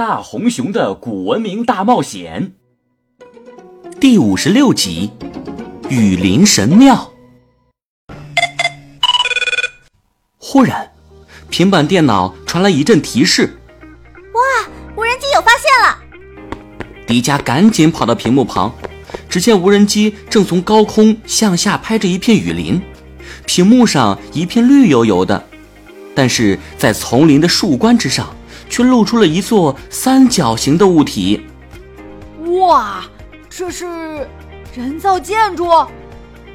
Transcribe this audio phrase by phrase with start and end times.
[0.00, 2.54] 大红熊的古文明大冒险
[4.00, 5.10] 第五十六集：
[5.90, 7.12] 雨林神庙。
[10.38, 10.90] 忽然，
[11.50, 13.60] 平板电脑传来一阵提示
[14.32, 15.98] ：“哇，无人机有发现了！”
[17.06, 18.74] 迪迦赶紧跑到屏幕旁，
[19.28, 22.80] 只见无人机正从高空向下拍着一片雨林，
[23.44, 25.44] 屏幕上一片绿油油的，
[26.14, 28.34] 但是在丛林的树冠之上。
[28.70, 31.46] 却露出了一座三角形的物体。
[32.62, 33.04] 哇，
[33.50, 34.26] 这是
[34.74, 35.68] 人造建筑？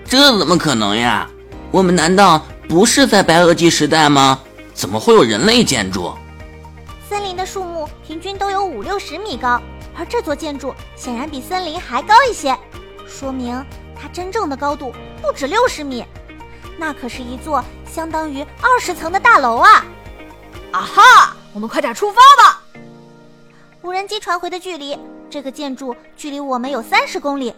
[0.06, 1.30] 这怎么可能呀？
[1.72, 4.40] 我们难道不是在白垩纪时代吗？
[4.74, 6.14] 怎么会有人类建筑？
[7.08, 9.62] 森林的树木平均都有五六十米高，
[9.98, 12.58] 而这座建筑显然比森林还高一些，
[13.08, 13.64] 说明
[13.96, 16.04] 它真正的高度不止六十米。
[16.78, 19.86] 那可是一座相当于二十层的大楼啊！
[20.72, 21.35] 啊哈！
[21.56, 22.62] 我们快点出发吧！
[23.82, 27.56] 无人机传回的距离，这个建筑距离我们有三十公里。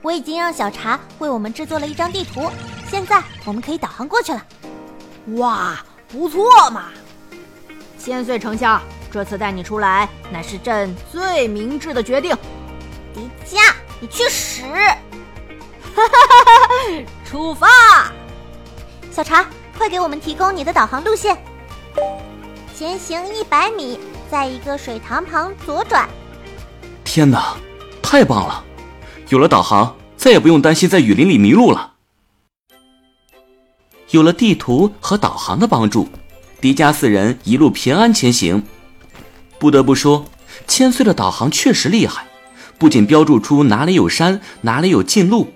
[0.00, 2.50] 我已经让小茶为我们制作了一张地图，
[2.88, 4.42] 现在我们可以导航过去了。
[5.36, 5.76] 哇，
[6.08, 6.84] 不错嘛！
[7.98, 8.80] 千岁丞相，
[9.12, 12.34] 这次带你出来乃是朕最明智的决定。
[13.12, 14.62] 迪迦，你去死！
[14.62, 14.88] 哈
[15.96, 17.04] 哈哈哈！
[17.26, 17.68] 出发！
[19.10, 19.44] 小茶，
[19.76, 21.36] 快给我们提供你的导航路线。
[22.76, 23.96] 前行一百米，
[24.28, 26.08] 在一个水塘旁左转。
[27.04, 27.54] 天哪，
[28.02, 28.64] 太棒了！
[29.28, 31.92] 有了导航，再也不用担心在雨林里迷路了。
[34.10, 36.08] 有了地图和导航的帮助，
[36.60, 38.64] 迪迦四人一路平安前行。
[39.60, 40.24] 不得不说，
[40.66, 42.26] 千岁的导航确实厉害，
[42.76, 45.52] 不仅标注出哪里有山，哪里有近路，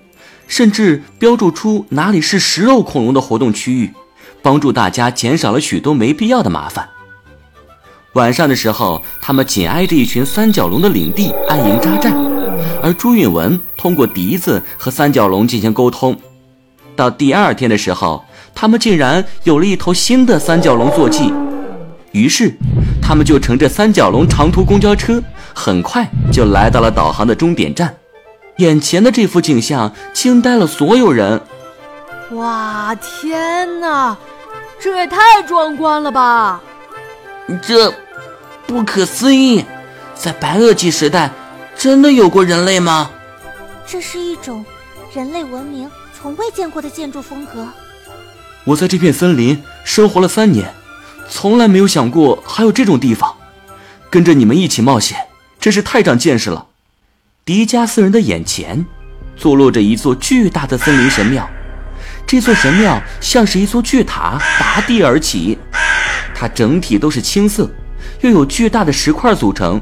[0.47, 3.93] 甚至标注出哪里是食肉恐龙的活动区域，
[4.41, 6.87] 帮助大家减少了许多没必要的麻烦。
[8.19, 12.11] 晚上的时候，他们紧挨着一群三角龙的领地安营扎寨，
[12.83, 16.13] 而朱允文通过笛子和三角龙进行沟通。
[16.97, 18.21] 到第二天的时候，
[18.53, 21.33] 他们竟然有了一头新的三角龙坐骑，
[22.11, 22.53] 于是
[23.01, 25.23] 他们就乘着三角龙长途公交车，
[25.55, 27.95] 很快就来到了导航的终点站。
[28.57, 31.39] 眼前的这幅景象惊呆了所有人！
[32.31, 34.17] 哇，天哪，
[34.77, 36.59] 这也太壮观了吧！
[37.65, 37.91] 这
[38.69, 39.65] 不可思议，
[40.13, 41.31] 在白垩纪时代，
[41.75, 43.09] 真的有过人类吗？
[43.87, 44.63] 这是一种
[45.11, 47.67] 人类文明从未见过的建筑风格。
[48.65, 50.71] 我在这片森林生活了三年，
[51.27, 53.35] 从来没有想过还有这种地方。
[54.11, 55.17] 跟着你们一起冒险，
[55.59, 56.67] 真是太长见识了。
[57.43, 58.85] 迪迦四人的眼前，
[59.35, 61.49] 坐落着一座巨大的森林神庙。
[62.27, 65.57] 这座神庙像是一座巨塔拔地而起。
[66.35, 67.67] 它整体都是青色，
[68.21, 69.81] 又有巨大的石块组成，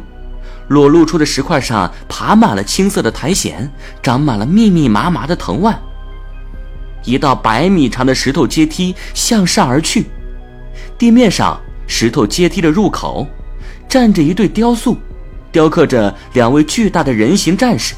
[0.67, 3.71] 裸露出的石块上爬满了青色的苔藓，
[4.01, 5.79] 长满了密密麻麻的藤蔓。
[7.03, 10.05] 一道百米长的石头阶梯向上而去，
[10.97, 13.25] 地面上石头阶梯的入口
[13.88, 14.97] 站着一对雕塑，
[15.51, 17.95] 雕刻着两位巨大的人形战士，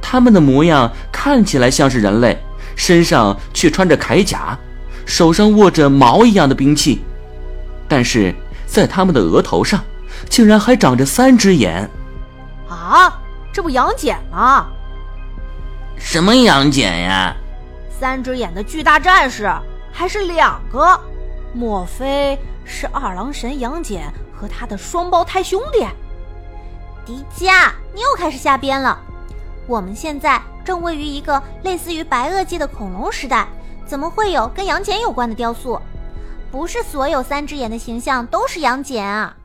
[0.00, 2.38] 他们的模样看起来像是人类，
[2.74, 4.58] 身上却穿着铠甲，
[5.04, 7.00] 手上握着矛一样的兵器。
[7.86, 8.34] 但是
[8.68, 9.82] 在他们的额头上，
[10.28, 11.88] 竟然还长着三只眼！
[12.68, 13.18] 啊，
[13.52, 14.68] 这不杨戬吗？
[15.96, 17.34] 什么杨戬呀？
[17.98, 19.50] 三只眼的巨大战士
[19.90, 21.00] 还是两个？
[21.54, 25.86] 莫非是二郎神杨戬和他的双胞胎兄弟？
[27.06, 29.00] 迪迦，你又开始瞎编了！
[29.66, 33.48] 我们现在正位于一个类似于白垩纪的恐龙时代，
[33.86, 35.80] 怎么会有跟杨戬有关的雕塑？
[36.50, 39.37] 不是所有三只眼的形象都是杨戬啊！